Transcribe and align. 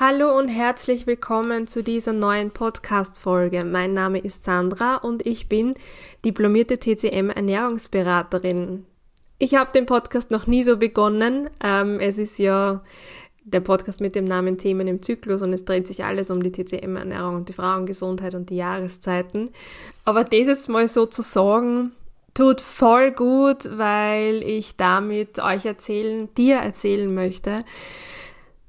Hallo 0.00 0.36
und 0.36 0.48
herzlich 0.48 1.06
willkommen 1.06 1.68
zu 1.68 1.84
dieser 1.84 2.12
neuen 2.12 2.50
Podcast-Folge. 2.50 3.62
Mein 3.62 3.94
Name 3.94 4.18
ist 4.18 4.42
Sandra 4.42 4.96
und 4.96 5.24
ich 5.24 5.48
bin 5.48 5.74
diplomierte 6.24 6.80
TCM-Ernährungsberaterin. 6.80 8.86
Ich 9.38 9.54
habe 9.54 9.70
den 9.70 9.86
Podcast 9.86 10.32
noch 10.32 10.48
nie 10.48 10.64
so 10.64 10.78
begonnen. 10.78 11.48
Ähm, 11.62 12.00
es 12.00 12.18
ist 12.18 12.40
ja 12.40 12.82
der 13.44 13.60
Podcast 13.60 14.00
mit 14.00 14.16
dem 14.16 14.24
Namen 14.24 14.58
Themen 14.58 14.88
im 14.88 15.00
Zyklus 15.00 15.42
und 15.42 15.52
es 15.52 15.64
dreht 15.64 15.86
sich 15.86 16.02
alles 16.02 16.28
um 16.28 16.42
die 16.42 16.50
TCM-Ernährung 16.50 17.36
und 17.36 17.48
die 17.48 17.52
Frauengesundheit 17.52 18.34
und 18.34 18.50
die 18.50 18.56
Jahreszeiten. 18.56 19.50
Aber 20.04 20.24
das 20.24 20.40
jetzt 20.40 20.68
mal 20.68 20.88
so 20.88 21.06
zu 21.06 21.22
sagen, 21.22 21.92
tut 22.34 22.62
voll 22.62 23.12
gut, 23.12 23.78
weil 23.78 24.42
ich 24.42 24.74
damit 24.74 25.38
euch 25.38 25.64
erzählen, 25.64 26.28
dir 26.34 26.56
erzählen 26.56 27.14
möchte, 27.14 27.64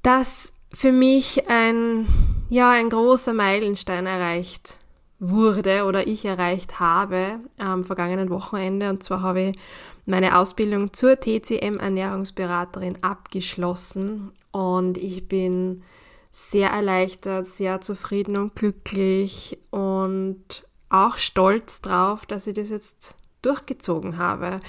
dass 0.04 0.52
für 0.76 0.92
mich 0.92 1.48
ein, 1.48 2.06
ja, 2.50 2.70
ein 2.70 2.90
großer 2.90 3.32
Meilenstein 3.32 4.04
erreicht 4.04 4.76
wurde 5.18 5.84
oder 5.84 6.06
ich 6.06 6.26
erreicht 6.26 6.80
habe 6.80 7.38
am 7.56 7.82
vergangenen 7.82 8.28
Wochenende. 8.28 8.90
Und 8.90 9.02
zwar 9.02 9.22
habe 9.22 9.40
ich 9.40 9.58
meine 10.04 10.36
Ausbildung 10.36 10.92
zur 10.92 11.18
TCM 11.18 11.78
Ernährungsberaterin 11.78 13.02
abgeschlossen 13.02 14.32
und 14.52 14.98
ich 14.98 15.26
bin 15.28 15.82
sehr 16.30 16.68
erleichtert, 16.68 17.46
sehr 17.46 17.80
zufrieden 17.80 18.36
und 18.36 18.54
glücklich 18.54 19.58
und 19.70 20.44
auch 20.90 21.16
stolz 21.16 21.80
drauf, 21.80 22.26
dass 22.26 22.46
ich 22.46 22.54
das 22.54 22.68
jetzt 22.68 23.16
durchgezogen 23.40 24.18
habe. 24.18 24.60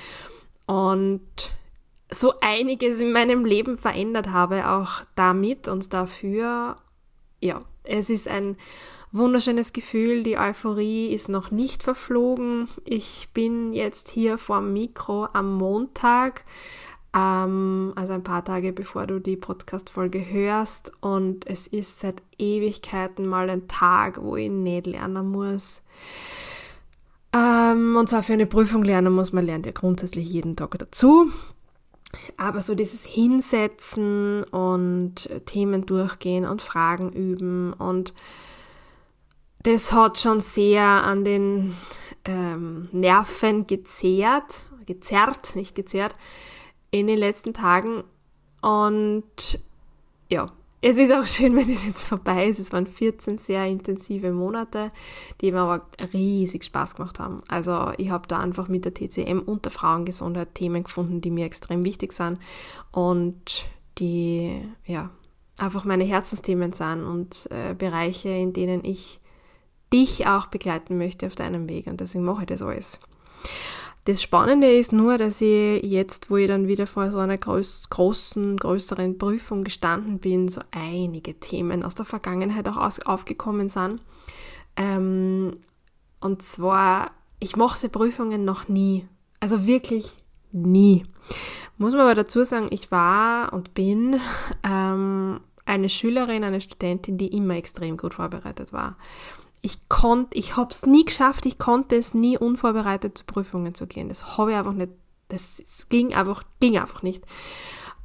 Und 0.67 1.51
so 2.09 2.33
einiges 2.41 2.99
in 2.99 3.11
meinem 3.11 3.45
Leben 3.45 3.77
verändert 3.77 4.29
habe, 4.31 4.69
auch 4.69 5.03
damit 5.15 5.67
und 5.67 5.93
dafür. 5.93 6.77
Ja, 7.41 7.61
es 7.83 8.09
ist 8.09 8.27
ein 8.27 8.57
wunderschönes 9.11 9.73
Gefühl. 9.73 10.23
Die 10.23 10.37
Euphorie 10.37 11.13
ist 11.13 11.29
noch 11.29 11.51
nicht 11.51 11.83
verflogen. 11.83 12.67
Ich 12.85 13.29
bin 13.33 13.73
jetzt 13.73 14.09
hier 14.09 14.37
vorm 14.37 14.73
Mikro 14.73 15.27
am 15.33 15.55
Montag, 15.55 16.45
ähm, 17.13 17.93
also 17.95 18.13
ein 18.13 18.23
paar 18.23 18.43
Tage 18.43 18.73
bevor 18.73 19.07
du 19.07 19.19
die 19.19 19.37
Podcast-Folge 19.37 20.29
hörst. 20.29 20.91
Und 21.01 21.45
es 21.45 21.67
ist 21.67 21.99
seit 21.99 22.21
Ewigkeiten 22.37 23.27
mal 23.27 23.49
ein 23.49 23.67
Tag, 23.67 24.21
wo 24.21 24.35
ich 24.35 24.49
nicht 24.49 24.87
lernen 24.87 25.29
muss. 25.29 25.81
Ähm, 27.33 27.97
und 27.97 28.09
zwar 28.09 28.23
für 28.23 28.33
eine 28.33 28.45
Prüfung 28.45 28.83
lernen 28.83 29.13
muss 29.13 29.33
man 29.33 29.45
lernt 29.45 29.65
ja 29.65 29.73
grundsätzlich 29.73 30.27
jeden 30.29 30.55
Tag 30.55 30.77
dazu. 30.79 31.29
Aber 32.37 32.61
so 32.61 32.75
dieses 32.75 33.05
Hinsetzen 33.05 34.43
und 34.43 35.29
Themen 35.45 35.85
durchgehen 35.85 36.45
und 36.45 36.61
Fragen 36.61 37.11
üben 37.11 37.73
und 37.73 38.13
das 39.63 39.91
hat 39.91 40.17
schon 40.17 40.39
sehr 40.39 40.83
an 40.83 41.25
den 41.25 41.75
ähm, 42.25 42.87
Nerven 42.93 43.67
gezehrt, 43.67 44.65
gezerrt, 44.85 45.55
nicht 45.55 45.75
gezerrt, 45.75 46.15
in 46.91 47.07
den 47.07 47.17
letzten 47.17 47.53
Tagen. 47.53 48.03
Und 48.61 49.59
ja, 50.29 50.51
es 50.81 50.97
ist 50.97 51.11
auch 51.11 51.25
schön, 51.25 51.55
wenn 51.57 51.69
es 51.69 51.85
jetzt 51.85 52.07
vorbei 52.07 52.45
ist. 52.45 52.59
Es 52.59 52.73
waren 52.73 52.87
14 52.87 53.37
sehr 53.37 53.65
intensive 53.65 54.31
Monate, 54.31 54.91
die 55.41 55.51
mir 55.51 55.61
aber 55.61 55.87
riesig 56.13 56.65
Spaß 56.65 56.95
gemacht 56.95 57.19
haben. 57.19 57.39
Also 57.47 57.91
ich 57.97 58.09
habe 58.09 58.27
da 58.27 58.39
einfach 58.39 58.67
mit 58.67 58.85
der 58.85 58.93
TCM 58.93 59.39
und 59.39 59.65
der 59.65 59.71
Frauengesundheit 59.71 60.55
Themen 60.55 60.83
gefunden, 60.83 61.21
die 61.21 61.31
mir 61.31 61.45
extrem 61.45 61.83
wichtig 61.83 62.13
sind 62.13 62.39
und 62.91 63.67
die 63.97 64.61
ja 64.85 65.09
einfach 65.57 65.85
meine 65.85 66.03
Herzensthemen 66.03 66.73
sind 66.73 67.03
und 67.03 67.49
äh, 67.51 67.73
Bereiche, 67.73 68.29
in 68.29 68.53
denen 68.53 68.83
ich 68.83 69.19
dich 69.91 70.27
auch 70.27 70.47
begleiten 70.47 70.97
möchte 70.97 71.25
auf 71.25 71.35
deinem 71.35 71.67
Weg 71.69 71.87
und 71.87 71.99
deswegen 71.99 72.25
mache 72.25 72.41
ich 72.41 72.47
das 72.47 72.61
alles. 72.61 72.99
Das 74.07 74.21
Spannende 74.21 74.71
ist 74.71 74.93
nur, 74.93 75.17
dass 75.17 75.41
ich 75.41 75.83
jetzt, 75.83 76.31
wo 76.31 76.37
ich 76.37 76.47
dann 76.47 76.69
wieder 76.69 76.87
vor 76.87 77.11
so 77.11 77.17
einer 77.17 77.37
groß, 77.37 77.89
großen, 77.89 78.55
größeren 78.55 79.17
Prüfung 79.17 79.65
gestanden 79.65 80.19
bin, 80.19 80.47
so 80.47 80.61
einige 80.71 81.37
Themen 81.41 81.83
aus 81.83 81.93
der 81.93 82.05
Vergangenheit 82.05 82.69
auch 82.69 82.77
aus, 82.77 83.01
aufgekommen 83.01 83.67
sind. 83.67 84.01
Ähm, 84.77 85.55
und 86.21 86.41
zwar, 86.41 87.11
ich 87.41 87.57
mochte 87.57 87.89
Prüfungen 87.89 88.45
noch 88.45 88.69
nie. 88.69 89.05
Also 89.41 89.67
wirklich 89.67 90.23
nie. 90.53 91.03
Muss 91.77 91.91
man 91.91 92.03
aber 92.03 92.15
dazu 92.15 92.45
sagen, 92.45 92.67
ich 92.69 92.89
war 92.91 93.51
und 93.51 93.73
bin 93.73 94.21
ähm, 94.63 95.41
eine 95.65 95.89
Schülerin, 95.89 96.45
eine 96.45 96.61
Studentin, 96.61 97.17
die 97.17 97.27
immer 97.27 97.55
extrem 97.55 97.97
gut 97.97 98.13
vorbereitet 98.13 98.71
war 98.71 98.95
ich 99.61 99.89
konnte, 99.89 100.37
ich 100.37 100.55
habe 100.55 100.71
es 100.71 100.85
nie 100.85 101.05
geschafft, 101.05 101.45
ich 101.45 101.57
konnte 101.57 101.95
es 101.95 102.13
nie 102.13 102.37
unvorbereitet 102.37 103.17
zu 103.17 103.25
Prüfungen 103.25 103.75
zu 103.75 103.87
gehen. 103.87 104.09
Das 104.09 104.37
habe 104.37 104.51
ich 104.51 104.57
einfach 104.57 104.73
nicht, 104.73 104.91
das, 105.29 105.57
das 105.57 105.89
ging 105.89 106.13
einfach, 106.13 106.43
ging 106.59 106.77
einfach 106.77 107.03
nicht. 107.03 107.25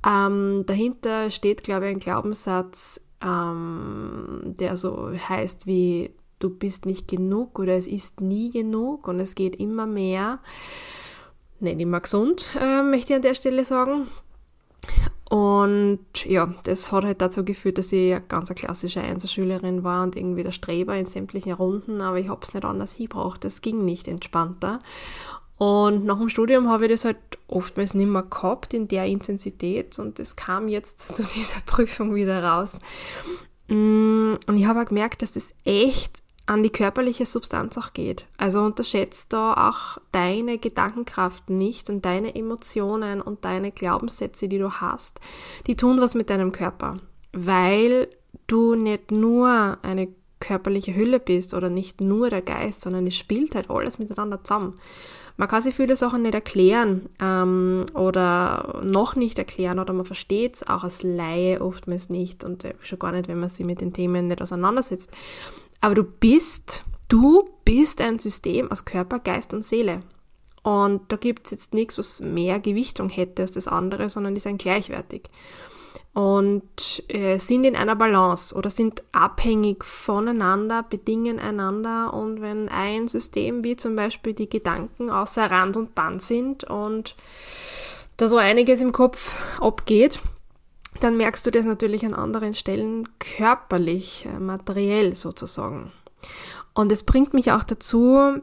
Ähm, 0.07 0.65
dahinter 0.67 1.31
steht, 1.31 1.63
glaube 1.63 1.89
ich, 1.89 1.95
ein 1.95 2.01
Glaubenssatz, 2.01 3.01
ähm, 3.23 4.55
der 4.59 4.77
so 4.77 5.13
heißt 5.13 5.67
wie 5.67 6.15
du 6.41 6.51
bist 6.51 6.87
nicht 6.87 7.07
genug 7.07 7.59
oder 7.59 7.75
es 7.75 7.87
ist 7.87 8.21
nie 8.21 8.51
genug 8.51 9.07
und 9.07 9.21
es 9.21 9.35
geht 9.35 9.57
immer 9.57 9.87
mehr. 9.87 10.41
Nicht 11.61 11.81
immer 11.81 12.01
gesund, 12.01 12.51
äh, 12.61 12.83
möchte 12.83 13.13
ich 13.13 13.17
an 13.17 13.23
der 13.23 13.37
Stelle 13.37 13.65
sagen. 13.65 14.09
Und 15.33 16.27
ja, 16.27 16.55
das 16.65 16.93
hat 16.93 17.05
halt 17.05 17.23
dazu 17.23 17.43
geführt, 17.43 17.79
dass 17.79 17.91
ich 17.91 18.13
eine 18.13 18.21
ganz 18.21 18.55
klassische 18.55 19.01
Einserschülerin 19.01 19.83
war 19.83 20.03
und 20.03 20.15
irgendwie 20.15 20.43
der 20.43 20.53
Streber 20.53 20.95
in 20.95 21.07
sämtlichen 21.07 21.55
Runden, 21.55 22.03
aber 22.03 22.19
ich 22.19 22.29
habe 22.29 22.41
es 22.43 22.53
nicht 22.53 22.67
anders 22.67 22.97
hingebracht. 22.97 23.43
Das 23.43 23.63
ging 23.63 23.83
nicht 23.83 24.09
entspannter. 24.09 24.79
Und 25.57 26.05
nach 26.05 26.19
dem 26.19 26.29
Studium 26.29 26.69
habe 26.69 26.85
ich 26.85 26.91
das 26.91 27.07
halt 27.07 27.17
oftmals 27.49 27.95
nicht 27.95 28.11
mehr 28.11 28.25
gehabt 28.25 28.75
in 28.75 28.89
der 28.89 29.07
Intensität 29.07 29.99
und 29.99 30.21
es 30.21 30.37
kam 30.37 30.69
jetzt 30.69 30.99
zu 31.17 31.23
dieser 31.23 31.61
Prüfung 31.65 32.15
wieder 32.15 32.45
raus. 32.45 32.79
Mm, 33.69 34.35
und 34.47 34.57
ich 34.59 34.67
habe 34.67 34.83
auch 34.83 34.87
gemerkt, 34.87 35.23
dass 35.23 35.33
das 35.33 35.55
echt 35.65 36.22
an 36.47 36.63
die 36.63 36.71
körperliche 36.71 37.25
Substanz 37.25 37.79
auch 37.79 37.93
geht. 37.93 38.27
Also 38.37 38.61
unterschätzt 38.61 39.33
da 39.33 39.69
auch 39.69 40.01
deine 40.11 40.59
Gedankenkraft 40.59 41.51
nicht 41.51 41.89
und 41.89 42.05
deine 42.05 42.35
Emotionen 42.35 43.21
und 43.21 43.45
deine 43.45 43.71
Glaubenssätze, 43.71 44.49
die 44.49 44.59
du 44.59 44.73
hast, 44.73 45.21
die 45.67 45.77
tun 45.77 46.01
was 46.01 46.15
mit 46.15 46.31
deinem 46.31 46.53
Körper, 46.53 46.99
weil 47.33 48.09
du 48.47 48.75
nicht 48.75 49.11
nur 49.11 49.79
eine 49.83 50.09
körperliche 50.41 50.95
Hülle 50.95 51.21
bist 51.21 51.55
oder 51.55 51.71
nicht 51.71 52.01
nur 52.01 52.29
der 52.29 52.43
Geist, 52.43 52.83
sondern 52.83 53.07
es 53.07 53.17
spielt 53.17 53.55
halt 53.55 53.71
alles 53.71 54.01
miteinander 54.01 54.43
zusammen. 54.43 54.75
Man 55.37 55.49
kann 55.49 55.63
sich 55.63 55.75
viele 55.75 55.97
Sachen 55.97 56.23
nicht 56.23 56.35
erklären 56.35 57.09
ähm, 57.21 57.87
oder 57.95 58.83
noch 58.85 59.17
nicht 59.17 59.39
erklären 59.39 59.79
oder 59.79 59.93
man 59.93 60.05
versteht 60.05 60.57
es 60.57 60.69
auch 60.69 60.85
als 60.85 61.03
Laie 61.03 61.61
oftmals 61.61 62.11
nicht 62.11 62.45
und 62.45 62.65
äh, 62.65 62.75
schon 62.83 62.99
gar 62.99 63.13
nicht, 63.13 63.29
wenn 63.29 63.41
man 63.41 63.49
sich 63.49 63.65
mit 63.65 63.81
den 63.81 63.93
Themen 63.93 64.27
nicht 64.27 64.43
auseinandersetzt. 64.43 65.11
Aber 65.83 65.97
du 65.97 66.05
bist, 66.05 66.85
du 67.09 67.51
bist 67.65 68.01
ein 68.01 68.19
System 68.19 68.71
aus 68.71 68.87
Körper, 68.87 69.19
Geist 69.19 69.53
und 69.53 69.65
Seele. 69.65 70.03
Und 70.63 71.11
da 71.11 71.17
gibt 71.17 71.47
es 71.47 71.51
jetzt 71.51 71.75
nichts, 71.75 71.99
was 71.99 72.21
mehr 72.21 72.61
Gewichtung 72.61 73.09
hätte 73.09 73.43
als 73.43 73.53
das 73.53 73.67
andere, 73.67 74.09
sondern 74.09 74.35
die 74.35 74.41
sind 74.41 74.63
gleichwertig. 74.63 75.25
Und 76.15 77.03
äh, 77.09 77.39
sind 77.39 77.65
in 77.65 77.75
einer 77.75 77.97
Balance 77.97 78.55
oder 78.55 78.71
sind 78.71 79.03
abhängig 79.11 79.83
voneinander, 79.85 80.85
bedingen 80.85 81.41
einander. 81.41 82.15
Und 82.15 82.41
wenn 82.41 82.69
ein 82.69 83.09
System 83.09 83.65
wie 83.65 83.75
zum 83.75 83.97
Beispiel 83.97 84.35
die 84.35 84.49
Gedanken 84.49 85.11
außer 85.11 85.51
Rand 85.51 85.77
und 85.77 85.97
Band 85.97 86.23
sind 86.23 86.63
und 86.63 87.17
da 88.19 88.29
so 88.29 88.37
einiges 88.37 88.81
im 88.81 88.93
Kopf 88.93 89.35
abgeht, 89.61 90.21
dann 91.03 91.17
merkst 91.17 91.47
du 91.47 91.51
das 91.51 91.65
natürlich 91.65 92.05
an 92.05 92.15
anderen 92.15 92.55
Stellen 92.55 93.09
körperlich, 93.19 94.27
äh, 94.27 94.39
materiell 94.39 95.15
sozusagen. 95.17 95.91
Und 96.75 96.93
es 96.93 97.03
bringt 97.03 97.35
mich 97.35 97.53
auch 97.53 97.65
dazu, 97.65 98.41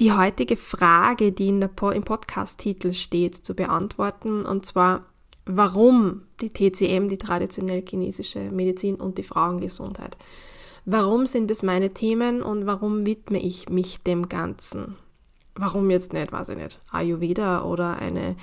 die 0.00 0.12
heutige 0.12 0.56
Frage, 0.56 1.32
die 1.32 1.48
in 1.48 1.60
der 1.60 1.68
po 1.68 1.90
im 1.90 2.02
Podcast-Titel 2.02 2.92
steht, 2.92 3.34
zu 3.34 3.54
beantworten, 3.54 4.44
und 4.44 4.64
zwar, 4.64 5.06
warum 5.44 6.22
die 6.40 6.50
TCM, 6.50 7.08
die 7.08 7.18
traditionell 7.18 7.84
chinesische 7.86 8.50
Medizin 8.50 8.94
und 8.94 9.18
die 9.18 9.22
Frauengesundheit? 9.22 10.16
Warum 10.84 11.26
sind 11.26 11.50
es 11.50 11.62
meine 11.62 11.90
Themen 11.90 12.42
und 12.42 12.66
warum 12.66 13.06
widme 13.06 13.40
ich 13.40 13.68
mich 13.68 14.02
dem 14.02 14.28
Ganzen? 14.28 14.96
Warum 15.54 15.90
jetzt 15.90 16.12
nicht, 16.12 16.32
weiß 16.32 16.48
ich 16.50 16.56
nicht, 16.56 16.80
Ayurveda 16.90 17.64
oder 17.64 17.96
eine 17.98 18.36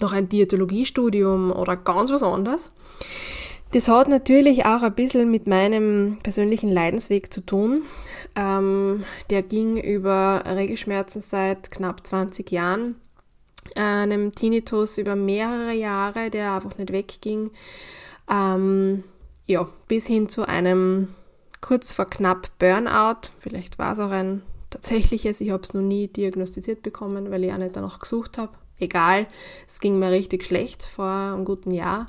noch 0.00 0.12
ein 0.12 0.28
Diätologiestudium 0.28 1.52
oder 1.52 1.76
ganz 1.76 2.10
was 2.10 2.22
anderes. 2.22 2.72
Das 3.72 3.88
hat 3.88 4.08
natürlich 4.08 4.64
auch 4.64 4.82
ein 4.82 4.94
bisschen 4.94 5.30
mit 5.30 5.46
meinem 5.46 6.18
persönlichen 6.22 6.70
Leidensweg 6.72 7.32
zu 7.32 7.44
tun. 7.44 7.82
Ähm, 8.34 9.04
der 9.30 9.42
ging 9.42 9.76
über 9.76 10.42
Regelschmerzen 10.46 11.20
seit 11.20 11.70
knapp 11.70 12.06
20 12.06 12.50
Jahren, 12.50 12.96
einem 13.74 14.34
Tinnitus 14.34 14.96
über 14.96 15.16
mehrere 15.16 15.72
Jahre, 15.72 16.30
der 16.30 16.54
einfach 16.54 16.78
nicht 16.78 16.92
wegging. 16.92 17.50
Ähm, 18.30 19.04
ja, 19.44 19.68
bis 19.86 20.06
hin 20.06 20.28
zu 20.28 20.46
einem 20.48 21.08
kurz 21.60 21.92
vor 21.92 22.06
knapp 22.06 22.48
Burnout. 22.58 23.30
Vielleicht 23.40 23.78
war 23.78 23.92
es 23.92 23.98
auch 23.98 24.10
ein 24.10 24.42
tatsächliches. 24.70 25.40
Ich 25.40 25.50
habe 25.50 25.62
es 25.62 25.74
noch 25.74 25.82
nie 25.82 26.08
diagnostiziert 26.08 26.82
bekommen, 26.82 27.30
weil 27.30 27.44
ich 27.44 27.52
auch 27.52 27.58
nicht 27.58 27.76
danach 27.76 27.98
gesucht 27.98 28.38
habe. 28.38 28.52
Egal, 28.78 29.26
es 29.66 29.80
ging 29.80 29.98
mir 29.98 30.10
richtig 30.10 30.44
schlecht 30.44 30.84
vor 30.84 31.06
einem 31.06 31.44
guten 31.44 31.72
Jahr. 31.72 32.06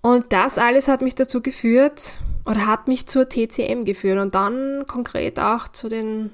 Und 0.00 0.32
das 0.32 0.58
alles 0.58 0.88
hat 0.88 1.02
mich 1.02 1.14
dazu 1.14 1.40
geführt 1.40 2.16
oder 2.44 2.66
hat 2.66 2.88
mich 2.88 3.06
zur 3.06 3.28
TCM 3.28 3.84
geführt 3.84 4.18
und 4.18 4.34
dann 4.34 4.86
konkret 4.86 5.38
auch 5.38 5.68
zu 5.68 5.88
den, 5.88 6.30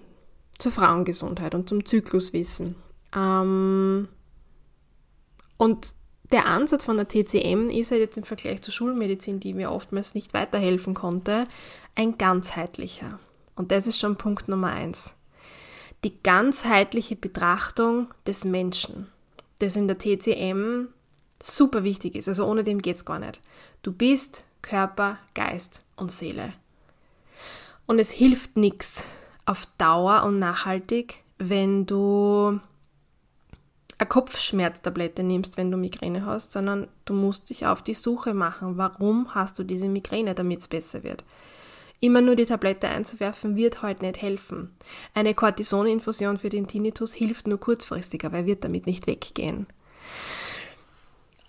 zur 0.58 0.72
Frauengesundheit 0.72 1.54
und 1.54 1.68
zum 1.68 1.84
Zykluswissen. 1.84 2.76
Ähm, 3.14 4.08
und 5.58 5.94
der 6.32 6.46
Ansatz 6.46 6.84
von 6.84 6.96
der 6.96 7.08
TCM 7.08 7.68
ist 7.70 7.90
ja 7.90 7.96
jetzt 7.96 8.16
im 8.16 8.24
Vergleich 8.24 8.62
zur 8.62 8.72
Schulmedizin, 8.72 9.40
die 9.40 9.54
mir 9.54 9.70
oftmals 9.70 10.14
nicht 10.14 10.34
weiterhelfen 10.34 10.94
konnte, 10.94 11.46
ein 11.94 12.16
ganzheitlicher. 12.16 13.18
Und 13.54 13.72
das 13.72 13.86
ist 13.86 13.98
schon 13.98 14.16
Punkt 14.16 14.48
Nummer 14.48 14.68
eins. 14.68 15.14
Die 16.04 16.22
ganzheitliche 16.22 17.16
Betrachtung 17.16 18.08
des 18.26 18.44
Menschen, 18.44 19.08
das 19.58 19.76
in 19.76 19.88
der 19.88 19.98
TCM 19.98 20.88
super 21.42 21.84
wichtig 21.84 22.14
ist. 22.14 22.28
Also 22.28 22.46
ohne 22.46 22.62
dem 22.62 22.82
geht's 22.82 23.04
gar 23.04 23.18
nicht. 23.18 23.40
Du 23.82 23.92
bist 23.92 24.44
Körper, 24.62 25.18
Geist 25.34 25.82
und 25.96 26.12
Seele. 26.12 26.52
Und 27.86 27.98
es 27.98 28.10
hilft 28.10 28.56
nichts 28.56 29.04
auf 29.46 29.66
Dauer 29.78 30.24
und 30.24 30.38
nachhaltig, 30.38 31.22
wenn 31.38 31.86
du 31.86 32.60
eine 33.96 34.08
Kopfschmerztablette 34.08 35.22
nimmst, 35.22 35.56
wenn 35.56 35.70
du 35.70 35.76
Migräne 35.76 36.24
hast, 36.24 36.52
sondern 36.52 36.86
du 37.04 37.14
musst 37.14 37.50
dich 37.50 37.66
auf 37.66 37.82
die 37.82 37.94
Suche 37.94 38.34
machen. 38.34 38.76
Warum 38.76 39.34
hast 39.34 39.58
du 39.58 39.64
diese 39.64 39.88
Migräne, 39.88 40.34
damit 40.34 40.60
es 40.60 40.68
besser 40.68 41.02
wird? 41.02 41.24
Immer 42.00 42.20
nur 42.20 42.36
die 42.36 42.44
Tablette 42.44 42.88
einzuwerfen 42.88 43.56
wird 43.56 43.82
heute 43.82 44.04
nicht 44.04 44.22
helfen. 44.22 44.70
Eine 45.14 45.34
Cortisoninfusion 45.34 46.38
für 46.38 46.48
den 46.48 46.68
Tinnitus 46.68 47.12
hilft 47.12 47.48
nur 47.48 47.58
kurzfristig, 47.58 48.24
aber 48.24 48.38
er 48.38 48.46
wird 48.46 48.64
damit 48.64 48.86
nicht 48.86 49.06
weggehen. 49.06 49.66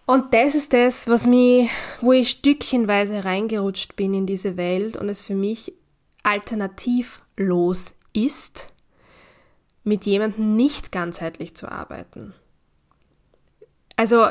Und 0.07 0.33
das 0.33 0.55
ist 0.55 0.73
das, 0.73 1.07
was 1.07 1.27
mich, 1.27 1.69
wo 2.01 2.13
ich 2.13 2.31
stückchenweise 2.31 3.25
reingerutscht 3.25 3.95
bin 3.95 4.15
in 4.15 4.25
diese 4.25 4.57
Welt 4.57 4.97
und 4.97 5.07
es 5.07 5.21
für 5.21 5.35
mich 5.35 5.71
alternativlos 6.23 7.93
ist, 8.11 8.73
mit 9.83 10.07
jemandem 10.07 10.55
nicht 10.55 10.91
ganzheitlich 10.91 11.55
zu 11.55 11.71
arbeiten. 11.71 12.33
Also, 13.97 14.29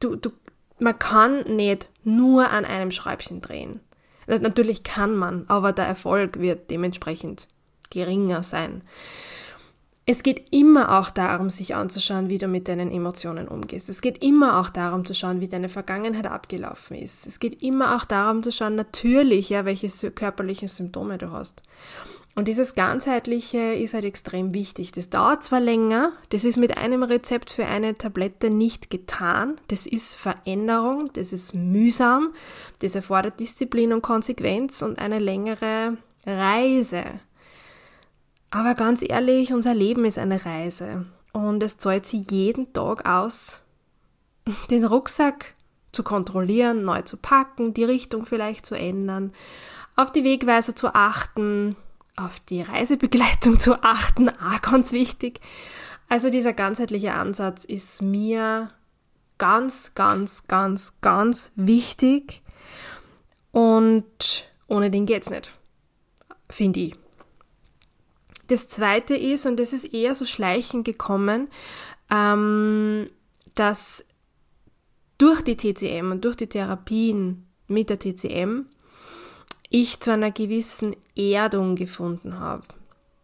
du, 0.00 0.16
du, 0.16 0.32
man 0.78 0.98
kann 0.98 1.56
nicht 1.56 1.88
nur 2.04 2.50
an 2.50 2.66
einem 2.66 2.90
Schräubchen 2.90 3.40
drehen. 3.40 3.80
Natürlich 4.26 4.82
kann 4.82 5.14
man, 5.14 5.44
aber 5.48 5.72
der 5.72 5.86
Erfolg 5.86 6.40
wird 6.40 6.70
dementsprechend 6.70 7.48
geringer 7.90 8.42
sein. 8.42 8.82
Es 10.08 10.22
geht 10.22 10.52
immer 10.52 11.00
auch 11.00 11.10
darum, 11.10 11.50
sich 11.50 11.74
anzuschauen, 11.74 12.28
wie 12.28 12.38
du 12.38 12.46
mit 12.46 12.68
deinen 12.68 12.92
Emotionen 12.92 13.48
umgehst. 13.48 13.88
Es 13.88 14.00
geht 14.00 14.22
immer 14.22 14.60
auch 14.60 14.70
darum 14.70 15.04
zu 15.04 15.14
schauen, 15.14 15.40
wie 15.40 15.48
deine 15.48 15.68
Vergangenheit 15.68 16.26
abgelaufen 16.26 16.96
ist. 16.96 17.26
Es 17.26 17.40
geht 17.40 17.60
immer 17.60 17.96
auch 17.96 18.04
darum 18.04 18.44
zu 18.44 18.52
schauen, 18.52 18.76
natürlich, 18.76 19.50
ja, 19.50 19.64
welche 19.64 19.88
körperlichen 20.12 20.68
Symptome 20.68 21.18
du 21.18 21.32
hast. 21.32 21.64
Und 22.36 22.48
dieses 22.48 22.74
Ganzheitliche 22.74 23.72
ist 23.72 23.94
halt 23.94 24.04
extrem 24.04 24.52
wichtig. 24.52 24.92
Das 24.92 25.08
dauert 25.08 25.42
zwar 25.42 25.58
länger, 25.58 26.12
das 26.28 26.44
ist 26.44 26.58
mit 26.58 26.76
einem 26.76 27.02
Rezept 27.02 27.50
für 27.50 27.64
eine 27.64 27.96
Tablette 27.96 28.50
nicht 28.50 28.90
getan. 28.90 29.56
Das 29.68 29.86
ist 29.86 30.16
Veränderung, 30.16 31.10
das 31.14 31.32
ist 31.32 31.54
mühsam, 31.54 32.34
das 32.80 32.94
erfordert 32.94 33.40
Disziplin 33.40 33.94
und 33.94 34.02
Konsequenz 34.02 34.82
und 34.82 34.98
eine 34.98 35.18
längere 35.18 35.96
Reise. 36.26 37.04
Aber 38.50 38.74
ganz 38.74 39.02
ehrlich, 39.02 39.54
unser 39.54 39.72
Leben 39.72 40.04
ist 40.04 40.18
eine 40.18 40.44
Reise 40.44 41.06
und 41.32 41.62
es 41.62 41.78
zahlt 41.78 42.04
sich 42.04 42.30
jeden 42.30 42.70
Tag 42.74 43.08
aus, 43.08 43.62
den 44.70 44.84
Rucksack 44.84 45.54
zu 45.90 46.02
kontrollieren, 46.02 46.84
neu 46.84 47.00
zu 47.00 47.16
packen, 47.16 47.72
die 47.72 47.84
Richtung 47.84 48.26
vielleicht 48.26 48.66
zu 48.66 48.74
ändern, 48.74 49.32
auf 49.96 50.12
die 50.12 50.22
Wegweiser 50.22 50.76
zu 50.76 50.94
achten, 50.94 51.76
auf 52.16 52.40
die 52.40 52.62
Reisebegleitung 52.62 53.58
zu 53.58 53.82
achten, 53.82 54.28
auch 54.28 54.62
ganz 54.62 54.92
wichtig. 54.92 55.40
Also 56.08 56.30
dieser 56.30 56.52
ganzheitliche 56.52 57.14
Ansatz 57.14 57.64
ist 57.64 58.02
mir 58.02 58.70
ganz, 59.38 59.94
ganz, 59.94 60.46
ganz, 60.46 60.94
ganz 61.00 61.52
wichtig 61.56 62.42
und 63.52 64.50
ohne 64.68 64.90
den 64.90 65.06
geht's 65.06 65.30
nicht, 65.30 65.52
finde 66.48 66.80
ich. 66.80 66.94
Das 68.48 68.68
zweite 68.68 69.16
ist, 69.16 69.46
und 69.46 69.58
das 69.58 69.72
ist 69.72 69.92
eher 69.92 70.14
so 70.14 70.24
schleichend 70.24 70.84
gekommen, 70.84 71.48
ähm, 72.10 73.10
dass 73.54 74.04
durch 75.18 75.42
die 75.42 75.56
TCM 75.56 76.12
und 76.12 76.24
durch 76.24 76.36
die 76.36 76.46
Therapien 76.46 77.46
mit 77.66 77.90
der 77.90 77.98
TCM 77.98 78.66
ich 79.70 80.00
zu 80.00 80.12
einer 80.12 80.30
gewissen 80.30 80.96
Erdung 81.14 81.76
gefunden 81.76 82.38
habe, 82.38 82.64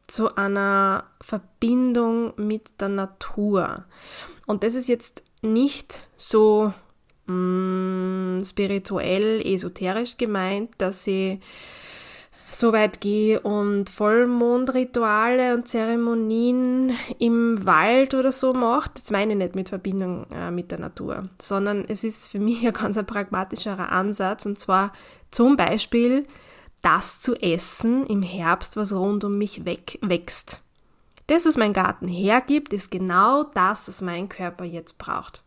zu 0.06 0.34
einer 0.36 1.04
Verbindung 1.20 2.32
mit 2.36 2.80
der 2.80 2.88
Natur. 2.88 3.84
Und 4.46 4.64
das 4.64 4.74
ist 4.74 4.88
jetzt 4.88 5.22
nicht 5.42 6.06
so 6.16 6.72
mm, 7.26 8.42
spirituell, 8.44 9.40
esoterisch 9.46 10.16
gemeint, 10.16 10.70
dass 10.78 11.06
ich 11.06 11.38
so 12.54 12.72
weit 12.72 13.00
gehe 13.00 13.40
und 13.40 13.90
Vollmondrituale 13.90 15.54
und 15.54 15.68
Zeremonien 15.68 16.92
im 17.18 17.64
Wald 17.64 18.14
oder 18.14 18.32
so 18.32 18.52
macht. 18.52 18.98
Das 18.98 19.10
meine 19.10 19.32
ich 19.32 19.38
nicht 19.38 19.54
mit 19.54 19.68
Verbindung 19.68 20.26
äh, 20.30 20.50
mit 20.50 20.70
der 20.70 20.78
Natur, 20.78 21.22
sondern 21.40 21.84
es 21.88 22.04
ist 22.04 22.28
für 22.28 22.38
mich 22.38 22.62
ein 22.66 22.72
ganz 22.72 22.96
ein 22.96 23.06
pragmatischerer 23.06 23.90
Ansatz 23.90 24.46
und 24.46 24.58
zwar 24.58 24.92
zum 25.30 25.56
Beispiel 25.56 26.24
das 26.82 27.20
zu 27.20 27.36
essen 27.36 28.06
im 28.06 28.22
Herbst, 28.22 28.76
was 28.76 28.92
rund 28.92 29.24
um 29.24 29.38
mich 29.38 29.64
weg 29.64 29.98
wächst. 30.02 30.60
Das, 31.28 31.46
was 31.46 31.56
mein 31.56 31.72
Garten 31.72 32.08
hergibt, 32.08 32.72
ist 32.72 32.90
genau 32.90 33.44
das, 33.44 33.88
was 33.88 34.02
mein 34.02 34.28
Körper 34.28 34.64
jetzt 34.64 34.98
braucht. 34.98 35.42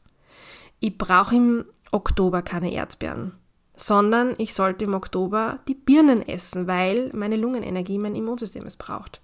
Ich 0.80 0.98
brauche 0.98 1.36
im 1.36 1.66
Oktober 1.92 2.42
keine 2.42 2.72
Erdbeeren, 2.72 3.34
sondern 3.78 4.36
ich 4.38 4.54
sollte 4.54 4.86
im 4.86 4.94
Oktober 4.94 5.60
die 5.68 5.76
Birnen 5.76 6.28
essen, 6.28 6.68
weil 6.68 7.12
meine 7.14 7.38
Lungenenergie 7.38 7.98
mein 7.98 8.16
Immunsystem 8.16 8.66
es 8.66 8.76
braucht. 8.78 9.22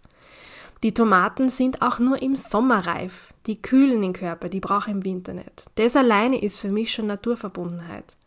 Die 0.84 0.94
Tomaten 0.94 1.50
sind 1.50 1.82
auch 1.82 2.00
nur 2.00 2.22
im 2.22 2.36
Sommer 2.36 2.88
reif. 2.88 3.28
Die 3.46 3.62
kühlen 3.62 4.02
den 4.02 4.14
Körper, 4.14 4.50
die 4.50 4.60
brauche 4.60 4.90
ich 4.90 4.96
im 4.96 5.06
Winter 5.06 5.34
nicht. 5.34 5.66
Das 5.76 5.96
alleine 5.96 6.42
ist 6.42 6.60
für 6.60 6.72
mich 6.72 6.92
schon 6.94 7.08
Naturverbundenheit. 7.08 8.18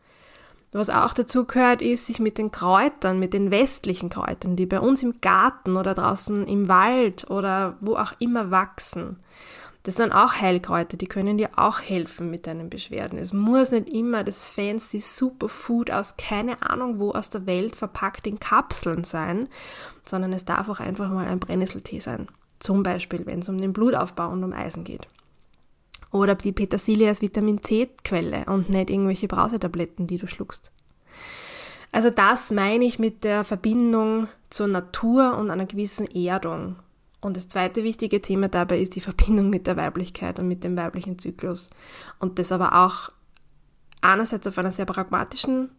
Was 0.70 0.90
auch 0.90 1.12
dazu 1.12 1.44
gehört, 1.44 1.82
ist, 1.82 2.06
sich 2.06 2.18
mit 2.18 2.36
den 2.36 2.50
Kräutern, 2.50 3.20
mit 3.20 3.32
den 3.32 3.52
westlichen 3.52 4.08
Kräutern, 4.08 4.56
die 4.56 4.66
bei 4.66 4.80
uns 4.80 5.04
im 5.04 5.20
Garten 5.20 5.76
oder 5.76 5.94
draußen 5.94 6.48
im 6.48 6.66
Wald 6.66 7.30
oder 7.30 7.76
wo 7.80 7.94
auch 7.94 8.12
immer 8.18 8.50
wachsen. 8.50 9.20
Das 9.84 9.96
sind 9.96 10.12
auch 10.12 10.40
Heilkräuter, 10.40 10.96
die 10.96 11.06
können 11.06 11.36
dir 11.36 11.50
auch 11.56 11.80
helfen 11.80 12.30
mit 12.30 12.46
deinen 12.46 12.70
Beschwerden. 12.70 13.18
Es 13.18 13.34
muss 13.34 13.70
nicht 13.70 13.86
immer 13.86 14.24
das 14.24 14.46
fancy 14.46 14.98
Superfood 14.98 15.90
aus 15.90 16.16
keine 16.16 16.62
Ahnung 16.62 16.98
wo 16.98 17.12
aus 17.12 17.28
der 17.28 17.44
Welt 17.44 17.76
verpackt 17.76 18.26
in 18.26 18.40
Kapseln 18.40 19.04
sein, 19.04 19.46
sondern 20.06 20.32
es 20.32 20.46
darf 20.46 20.70
auch 20.70 20.80
einfach 20.80 21.10
mal 21.10 21.26
ein 21.26 21.38
Brennnesseltee 21.38 21.98
sein. 21.98 22.28
Zum 22.60 22.82
Beispiel, 22.82 23.26
wenn 23.26 23.40
es 23.40 23.48
um 23.50 23.60
den 23.60 23.74
Blutaufbau 23.74 24.30
und 24.30 24.42
um 24.42 24.54
Eisen 24.54 24.84
geht. 24.84 25.06
Oder 26.10 26.34
die 26.34 26.52
Petersilie 26.52 27.08
als 27.08 27.20
Vitamin 27.20 27.62
C-Quelle 27.62 28.46
und 28.46 28.70
nicht 28.70 28.88
irgendwelche 28.88 29.28
Brausetabletten, 29.28 30.06
die 30.06 30.16
du 30.16 30.26
schluckst. 30.26 30.72
Also 31.92 32.08
das 32.08 32.50
meine 32.50 32.86
ich 32.86 32.98
mit 32.98 33.22
der 33.22 33.44
Verbindung 33.44 34.28
zur 34.48 34.68
Natur 34.68 35.36
und 35.36 35.50
einer 35.50 35.66
gewissen 35.66 36.06
Erdung. 36.06 36.76
Und 37.24 37.36
das 37.36 37.48
zweite 37.48 37.84
wichtige 37.84 38.20
Thema 38.20 38.48
dabei 38.48 38.78
ist 38.78 38.94
die 38.96 39.00
Verbindung 39.00 39.50
mit 39.50 39.66
der 39.66 39.76
Weiblichkeit 39.76 40.38
und 40.38 40.48
mit 40.48 40.62
dem 40.62 40.76
weiblichen 40.76 41.18
Zyklus. 41.18 41.70
Und 42.18 42.38
das 42.38 42.52
aber 42.52 42.84
auch 42.84 43.10
einerseits 44.00 44.46
auf 44.46 44.58
einer 44.58 44.70
sehr 44.70 44.84
pragmatischen, 44.84 45.70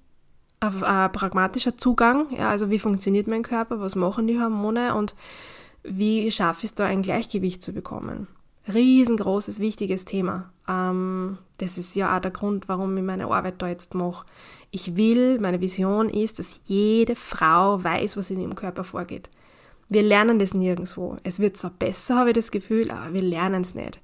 auf 0.60 0.82
äh, 0.82 1.10
pragmatischer 1.10 1.78
Zugang, 1.78 2.28
ja, 2.36 2.50
also 2.50 2.70
wie 2.70 2.80
funktioniert 2.80 3.28
mein 3.28 3.44
Körper, 3.44 3.80
was 3.80 3.96
machen 3.96 4.28
die 4.28 4.40
Hormone 4.40 4.96
und 4.96 5.16
wie 5.84 6.32
schaffe 6.32 6.66
ich 6.66 6.72
es 6.72 6.76
da 6.76 6.86
ein 6.86 7.04
Gleichgewicht 7.04 7.62
zu 7.62 7.74
bekommen 7.74 8.28
riesengroßes, 8.74 9.60
wichtiges 9.60 10.06
Thema. 10.06 10.52
Ähm, 10.68 11.38
das 11.58 11.78
ist 11.78 11.96
ja 11.96 12.16
auch 12.16 12.22
der 12.22 12.32
Grund, 12.32 12.68
warum 12.68 12.96
ich 12.98 13.04
meine 13.04 13.28
Arbeit 13.28 13.62
da 13.62 13.68
jetzt 13.68 13.94
mache. 13.94 14.26
Ich 14.72 14.96
will, 14.96 15.40
meine 15.40 15.62
Vision 15.62 16.10
ist, 16.10 16.40
dass 16.40 16.62
jede 16.66 17.16
Frau 17.16 17.84
weiß, 17.84 18.18
was 18.18 18.32
in 18.32 18.40
ihrem 18.40 18.56
Körper 18.56 18.84
vorgeht. 18.84 19.30
Wir 19.90 20.02
lernen 20.02 20.40
das 20.40 20.54
nirgendwo. 20.54 21.18
Es 21.24 21.40
wird 21.40 21.58
zwar 21.58 21.72
besser, 21.72 22.18
habe 22.18 22.32
ich 22.32 22.36
das 22.36 22.52
Gefühl, 22.52 22.92
aber 22.92 23.14
wir 23.14 23.22
lernen 23.22 23.62
es 23.62 23.76
nicht. 23.76 24.00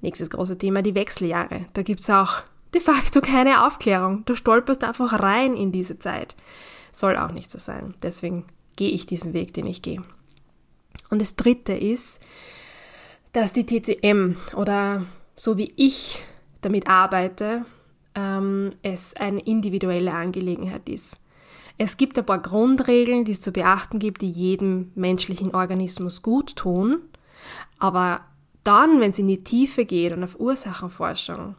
Nächstes 0.00 0.30
große 0.30 0.58
Thema, 0.58 0.82
die 0.82 0.94
Wechseljahre. 0.94 1.66
Da 1.72 1.82
gibt 1.82 2.00
es 2.00 2.10
auch 2.10 2.42
de 2.72 2.80
facto 2.80 3.20
keine 3.20 3.66
Aufklärung. 3.66 4.24
Du 4.26 4.34
stolperst 4.34 4.84
einfach 4.84 5.20
rein 5.20 5.54
in 5.54 5.72
diese 5.72 5.98
Zeit. 5.98 6.36
Soll 6.92 7.16
auch 7.16 7.32
nicht 7.32 7.50
so 7.50 7.58
sein. 7.58 7.94
Deswegen 8.02 8.44
gehe 8.76 8.90
ich 8.90 9.06
diesen 9.06 9.32
Weg, 9.32 9.54
den 9.54 9.66
ich 9.66 9.82
gehe. 9.82 10.02
Und 11.10 11.20
das 11.20 11.36
dritte 11.36 11.72
ist, 11.72 12.20
dass 13.32 13.52
die 13.52 13.66
TCM 13.66 14.36
oder 14.56 15.04
so 15.36 15.58
wie 15.58 15.72
ich 15.76 16.22
damit 16.60 16.88
arbeite, 16.88 17.64
ähm, 18.14 18.72
es 18.82 19.14
eine 19.16 19.40
individuelle 19.40 20.12
Angelegenheit 20.12 20.88
ist. 20.88 21.16
Es 21.76 21.96
gibt 21.96 22.18
ein 22.18 22.26
paar 22.26 22.40
Grundregeln, 22.40 23.24
die 23.24 23.32
es 23.32 23.40
zu 23.40 23.52
beachten 23.52 23.98
gibt, 23.98 24.22
die 24.22 24.30
jedem 24.30 24.92
menschlichen 24.94 25.54
Organismus 25.54 26.22
gut 26.22 26.54
tun. 26.56 27.00
Aber 27.78 28.20
dann, 28.62 29.00
wenn 29.00 29.10
es 29.10 29.18
in 29.18 29.28
die 29.28 29.44
Tiefe 29.44 29.84
geht 29.84 30.12
und 30.12 30.24
auf 30.24 30.38
Ursachenforschung, 30.38 31.56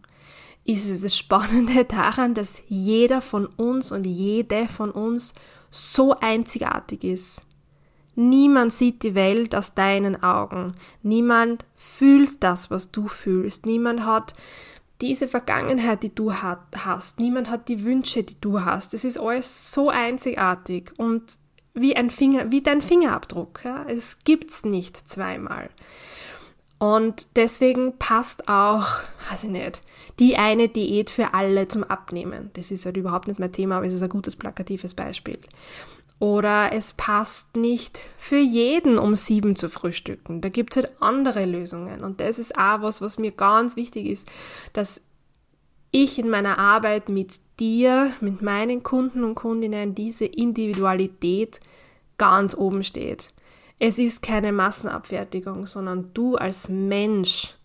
ist 0.63 0.89
es 0.89 1.01
das 1.01 1.17
Spannende 1.17 1.85
daran, 1.87 2.33
dass 2.33 2.61
jeder 2.67 3.21
von 3.21 3.45
uns 3.45 3.91
und 3.91 4.05
jede 4.05 4.67
von 4.67 4.91
uns 4.91 5.33
so 5.69 6.15
einzigartig 6.19 7.03
ist. 7.03 7.41
Niemand 8.15 8.71
sieht 8.71 9.03
die 9.03 9.13
Welt 9.13 9.53
aus 9.55 9.73
deinen 9.73 10.23
Augen. 10.23 10.73
Niemand 11.03 11.65
fühlt 11.75 12.41
das, 12.41 12.71
was 12.71 12.91
du 12.91 13.09
fühlst. 13.09 13.65
Niemand 13.65 14.05
hat 14.05 14.33
diese 15.01 15.27
Vergangenheit, 15.27 16.03
die 16.03 16.13
du 16.13 16.33
hast. 16.33 17.19
Niemand 17.19 17.49
hat 17.49 17.67
die 17.67 17.83
Wünsche, 17.83 18.23
die 18.23 18.39
du 18.39 18.63
hast. 18.63 18.93
Es 18.93 19.03
ist 19.03 19.19
alles 19.19 19.71
so 19.71 19.89
einzigartig 19.89 20.91
und 20.97 21.23
wie 21.73 21.95
ein 21.95 22.09
Finger, 22.09 22.51
wie 22.51 22.61
dein 22.61 22.81
Fingerabdruck. 22.81 23.61
Ja? 23.65 23.85
Es 23.87 24.19
gibt's 24.23 24.63
nicht 24.63 25.09
zweimal. 25.09 25.69
Und 26.77 27.27
deswegen 27.35 27.97
passt 27.97 28.47
auch, 28.47 28.85
weiß 29.29 29.45
ich 29.45 29.49
nicht, 29.49 29.81
die 30.19 30.37
eine 30.37 30.69
Diät 30.69 31.09
für 31.09 31.33
alle 31.33 31.67
zum 31.67 31.83
Abnehmen. 31.83 32.51
Das 32.53 32.71
ist 32.71 32.85
halt 32.85 32.97
überhaupt 32.97 33.27
nicht 33.27 33.39
mein 33.39 33.51
Thema, 33.51 33.77
aber 33.77 33.87
es 33.87 33.93
ist 33.93 34.03
ein 34.03 34.09
gutes 34.09 34.35
plakatives 34.35 34.93
Beispiel. 34.93 35.39
Oder 36.19 36.71
es 36.71 36.93
passt 36.93 37.57
nicht 37.57 37.99
für 38.17 38.37
jeden 38.37 38.97
um 38.97 39.15
sieben 39.15 39.55
zu 39.55 39.69
frühstücken. 39.69 40.41
Da 40.41 40.49
gibt 40.49 40.75
es 40.75 40.83
halt 40.83 41.01
andere 41.01 41.45
Lösungen. 41.45 42.03
Und 42.03 42.21
das 42.21 42.39
ist 42.39 42.57
auch 42.57 42.81
was, 42.81 43.01
was 43.01 43.17
mir 43.17 43.31
ganz 43.31 43.75
wichtig 43.75 44.07
ist, 44.07 44.29
dass 44.71 45.01
ich 45.91 46.19
in 46.19 46.29
meiner 46.29 46.57
Arbeit 46.57 47.09
mit 47.09 47.39
dir, 47.59 48.11
mit 48.21 48.41
meinen 48.41 48.83
Kunden 48.83 49.23
und 49.23 49.35
Kundinnen 49.35 49.95
diese 49.95 50.25
Individualität 50.25 51.59
ganz 52.17 52.55
oben 52.55 52.83
steht. 52.83 53.33
Es 53.79 53.97
ist 53.97 54.21
keine 54.21 54.51
Massenabfertigung, 54.51 55.67
sondern 55.67 56.11
du 56.13 56.35
als 56.35 56.69
Mensch 56.69 57.55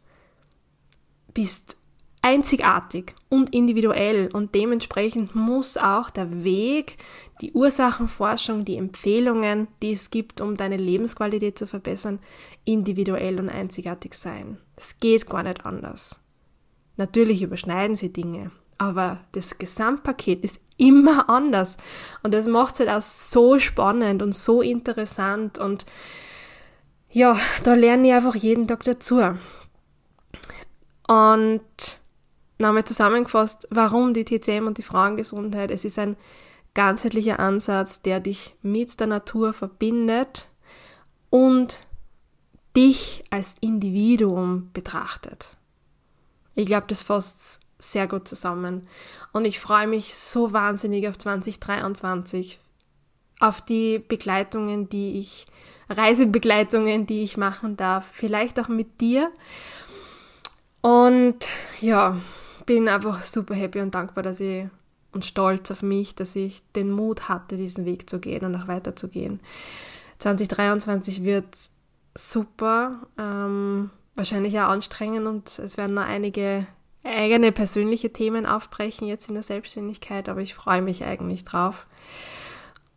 bist 1.35 1.80
einzigartig 2.23 3.15
und 3.29 3.55
individuell 3.55 4.29
und 4.33 4.55
dementsprechend 4.55 5.35
muss 5.35 5.77
auch 5.77 6.11
der 6.11 6.45
Weg, 6.45 6.99
die 7.41 7.53
Ursachenforschung, 7.53 8.65
die 8.65 8.77
Empfehlungen, 8.77 9.69
die 9.83 9.93
es 9.93 10.11
gibt, 10.11 10.41
um 10.41 10.57
deine 10.57 10.77
Lebensqualität 10.77 11.59
zu 11.59 11.67
verbessern, 11.67 12.19
individuell 12.65 13.41
und 13.41 13.49
einzigartig 13.49 14.15
sein. 14.15 14.59
Es 14.77 14.99
geht 14.99 15.29
gar 15.29 15.43
nicht 15.43 15.65
anders. 15.65 16.21
Natürlich 16.97 17.43
überschneiden 17.43 17.97
sie 17.97 18.13
Dinge, 18.13 18.51
aber 18.77 19.21
das 19.33 19.57
Gesamtpaket 19.57 20.45
ist 20.45 20.61
immer 20.77 21.31
anders 21.31 21.79
und 22.23 22.35
das 22.35 22.47
macht 22.47 22.75
es 22.75 22.81
halt 22.81 22.91
auch 22.91 23.01
so 23.01 23.59
spannend 23.59 24.23
und 24.23 24.35
so 24.35 24.61
interessant 24.61 25.59
und 25.59 25.87
ja, 27.13 27.37
da 27.65 27.75
lerne 27.75 28.09
ich 28.09 28.15
einfach 28.15 28.37
jeden 28.37 28.69
Tag 28.69 28.85
dazu. 28.85 29.21
Und 31.09 31.61
nochmal 32.61 32.85
zusammengefasst, 32.85 33.67
warum 33.71 34.15
die 34.15 34.25
TCM 34.25 34.67
und 34.67 34.79
die 34.79 34.83
Frauengesundheit. 34.83 35.71
Es 35.71 35.85
ist 35.85 35.99
ein 35.99 36.17
ganzheitlicher 36.75 37.41
Ansatz, 37.41 38.03
der 38.03 38.21
dich 38.21 38.55
mit 38.63 39.01
der 39.01 39.07
Natur 39.07 39.53
verbindet 39.53 40.49
und 41.31 41.87
dich 42.77 43.25
als 43.31 43.57
Individuum 43.61 44.71
betrachtet. 44.73 45.57
Ich 46.55 46.67
glaube, 46.67 46.87
das 46.89 47.03
fasst 47.03 47.63
sehr 47.79 48.07
gut 48.07 48.29
zusammen. 48.29 48.87
Und 49.33 49.47
ich 49.47 49.59
freue 49.59 49.87
mich 49.87 50.15
so 50.15 50.53
wahnsinnig 50.53 51.09
auf 51.09 51.19
2023, 51.19 52.61
auf 53.41 53.61
die 53.61 53.99
Begleitungen, 53.99 54.89
die 54.89 55.19
ich, 55.19 55.47
Reisebegleitungen, 55.89 57.07
die 57.07 57.23
ich 57.23 57.37
machen 57.37 57.77
darf, 57.77 58.07
vielleicht 58.13 58.61
auch 58.61 58.69
mit 58.69 59.01
dir. 59.01 59.31
Und 60.83 61.49
ja, 61.81 62.17
bin 62.65 62.89
einfach 62.89 63.23
super 63.23 63.55
happy 63.55 63.81
und 63.81 63.95
dankbar, 63.95 64.23
dass 64.23 64.41
ich 64.41 64.67
und 65.13 65.25
stolz 65.25 65.71
auf 65.71 65.83
mich, 65.83 66.15
dass 66.15 66.37
ich 66.37 66.63
den 66.73 66.91
Mut 66.91 67.29
hatte, 67.29 67.57
diesen 67.57 67.85
Weg 67.85 68.09
zu 68.09 68.21
gehen 68.21 68.45
und 68.45 68.55
auch 68.55 68.69
weiterzugehen. 68.69 69.41
2023 70.19 71.25
wird 71.25 71.47
super, 72.15 73.07
ähm, 73.19 73.91
wahrscheinlich 74.15 74.59
auch 74.61 74.69
anstrengend 74.69 75.27
und 75.27 75.59
es 75.59 75.77
werden 75.77 75.95
noch 75.95 76.05
einige 76.05 76.67
eigene 77.03 77.51
persönliche 77.51 78.13
Themen 78.13 78.45
aufbrechen 78.45 79.09
jetzt 79.09 79.29
in 79.29 79.35
der 79.35 79.43
Selbstständigkeit, 79.43 80.29
aber 80.29 80.43
ich 80.43 80.55
freue 80.55 80.83
mich 80.83 81.05
eigentlich 81.05 81.45
drauf. 81.45 81.87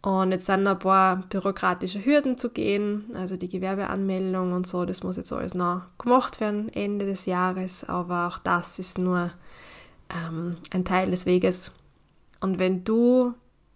Und 0.04 0.32
jetzt 0.32 0.48
sind 0.48 0.68
ein 0.68 0.80
paar 0.80 1.16
bürokratische 1.30 2.04
Hürden 2.06 2.38
zu 2.38 2.50
gehen, 2.50 3.06
also 3.14 3.38
die 3.38 3.48
Gewerbeanmeldung 3.48 4.52
und 4.52 4.68
so, 4.68 4.84
das 4.84 5.02
muss 5.02 5.16
jetzt 5.16 5.32
alles 5.32 5.54
noch 5.54 5.84
gemacht 5.98 6.42
werden 6.42 6.68
Ende 6.68 7.06
des 7.06 7.26
Jahres, 7.26 7.86
aber 7.86 8.28
auch 8.28 8.38
das 8.38 8.80
ist 8.80 8.98
nur 8.98 9.32
ähm, 10.14 10.58
ein 10.72 10.84
Teil 10.84 11.10
des 11.10 11.26
Weges. 11.26 11.72
Und 12.42 12.60
wenn 12.60 12.84
du 12.84 13.34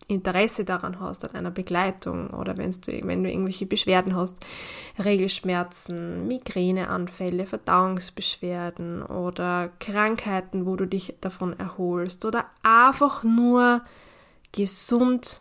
Interesse 0.09 0.65
daran 0.65 0.99
hast, 0.99 1.23
an 1.23 1.33
einer 1.33 1.51
Begleitung 1.51 2.31
oder 2.31 2.57
wenn 2.57 2.71
du, 2.71 3.07
wenn 3.07 3.23
du 3.23 3.31
irgendwelche 3.31 3.65
Beschwerden 3.65 4.13
hast, 4.13 4.45
Regelschmerzen, 4.99 6.27
Migräneanfälle, 6.27 7.45
Verdauungsbeschwerden 7.45 9.01
oder 9.01 9.69
Krankheiten, 9.79 10.65
wo 10.65 10.75
du 10.75 10.87
dich 10.87 11.15
davon 11.21 11.57
erholst 11.57 12.25
oder 12.25 12.47
einfach 12.63 13.23
nur 13.23 13.81
gesund 14.51 15.39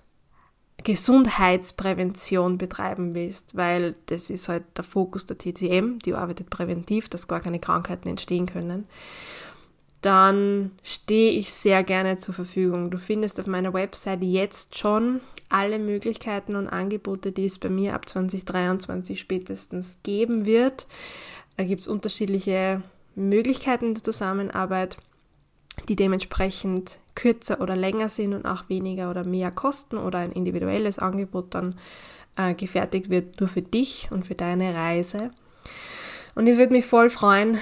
Gesundheitsprävention 0.84 2.58
betreiben 2.58 3.14
willst, 3.14 3.56
weil 3.56 3.94
das 4.06 4.30
ist 4.30 4.48
halt 4.48 4.64
der 4.76 4.84
Fokus 4.84 5.26
der 5.26 5.38
TCM, 5.38 5.98
die 6.04 6.14
arbeitet 6.14 6.50
präventiv, 6.50 7.08
dass 7.08 7.28
gar 7.28 7.40
keine 7.40 7.58
Krankheiten 7.58 8.08
entstehen 8.08 8.46
können, 8.46 8.86
dann 10.02 10.70
stehe 10.82 11.32
ich 11.32 11.52
sehr 11.52 11.82
gerne 11.82 12.16
zur 12.16 12.34
Verfügung. 12.34 12.90
Du 12.90 12.98
findest 12.98 13.40
auf 13.40 13.46
meiner 13.46 13.72
Website 13.72 14.22
jetzt 14.22 14.78
schon 14.78 15.20
alle 15.48 15.78
Möglichkeiten 15.78 16.54
und 16.54 16.68
Angebote, 16.68 17.32
die 17.32 17.46
es 17.46 17.58
bei 17.58 17.70
mir 17.70 17.94
ab 17.94 18.08
2023 18.08 19.18
spätestens 19.18 19.98
geben 20.02 20.44
wird. 20.44 20.86
Da 21.56 21.64
gibt 21.64 21.80
es 21.80 21.88
unterschiedliche 21.88 22.82
Möglichkeiten 23.16 23.94
der 23.94 24.02
Zusammenarbeit 24.02 24.98
die 25.88 25.96
dementsprechend 25.96 26.98
kürzer 27.14 27.60
oder 27.60 27.76
länger 27.76 28.08
sind 28.08 28.34
und 28.34 28.46
auch 28.46 28.68
weniger 28.68 29.10
oder 29.10 29.24
mehr 29.24 29.50
kosten 29.50 29.98
oder 29.98 30.18
ein 30.18 30.32
individuelles 30.32 30.98
Angebot 30.98 31.54
dann 31.54 31.78
äh, 32.36 32.54
gefertigt 32.54 33.10
wird, 33.10 33.40
nur 33.40 33.48
für 33.48 33.62
dich 33.62 34.08
und 34.10 34.26
für 34.26 34.34
deine 34.34 34.74
Reise. 34.74 35.30
Und 36.34 36.46
es 36.46 36.58
würde 36.58 36.72
mich 36.72 36.84
voll 36.84 37.10
freuen, 37.10 37.58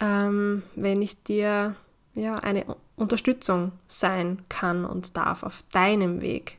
ähm, 0.00 0.62
wenn 0.76 1.02
ich 1.02 1.22
dir 1.22 1.74
ja 2.14 2.36
eine 2.36 2.64
Unterstützung 2.96 3.72
sein 3.86 4.42
kann 4.48 4.84
und 4.84 5.16
darf 5.16 5.42
auf 5.42 5.64
deinem 5.72 6.20
Weg. 6.20 6.58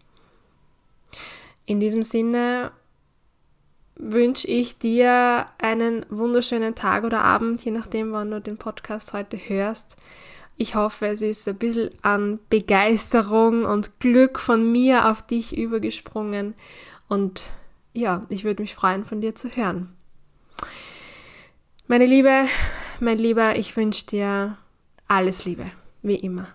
In 1.66 1.80
diesem 1.80 2.04
Sinne 2.04 2.72
wünsche 3.96 4.48
ich 4.48 4.80
dir 4.80 5.46
einen 5.60 6.06
wunderschönen 6.10 6.74
Tag 6.74 7.04
oder 7.04 7.24
Abend, 7.24 7.64
je 7.64 7.72
nachdem, 7.72 8.12
wann 8.12 8.32
du 8.32 8.42
den 8.42 8.58
Podcast 8.58 9.14
heute 9.14 9.38
hörst. 9.38 9.98
Ich 10.58 10.76
hoffe, 10.76 11.08
es 11.08 11.22
ist 11.22 11.48
ein 11.48 11.56
bisschen 11.56 11.90
an 12.02 12.40
Begeisterung 12.50 13.66
und 13.66 14.00
Glück 14.00 14.40
von 14.40 14.72
mir 14.72 15.10
auf 15.10 15.22
dich 15.22 15.58
übergesprungen. 15.58 16.56
Und 17.08 17.44
ja, 17.94 18.26
ich 18.30 18.44
würde 18.44 18.62
mich 18.62 18.76
freuen, 18.76 19.04
von 19.04 19.22
dir 19.22 19.36
zu 19.36 19.50
hören. 19.50 19.96
Meine 21.88 22.06
Liebe, 22.06 22.46
mein 23.00 23.18
Lieber, 23.18 23.58
ich 23.58 23.76
wünsche 23.76 24.06
dir 24.06 24.58
alles 25.08 25.46
Liebe, 25.46 25.66
wie 26.02 26.16
immer. 26.16 26.48